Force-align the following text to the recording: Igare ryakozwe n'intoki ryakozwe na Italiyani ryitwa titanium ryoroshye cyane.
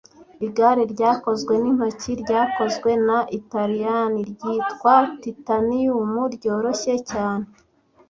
Igare 0.47 0.83
ryakozwe 0.93 1.53
n'intoki 1.61 2.11
ryakozwe 2.23 2.89
na 3.07 3.19
Italiyani 3.39 4.19
ryitwa 4.31 4.93
titanium 5.21 6.11
ryoroshye 6.35 6.93
cyane. 7.11 7.45